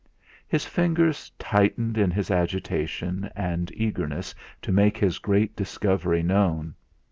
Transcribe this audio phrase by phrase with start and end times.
[0.47, 6.73] His fingers tightened in his agitation and eagerness to make his great discovery known.